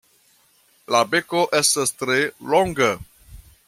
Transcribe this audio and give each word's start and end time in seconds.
La 0.95 1.03
beko 1.11 1.43
estas 1.61 1.95
tre 2.01 2.19
longa. 2.55 2.93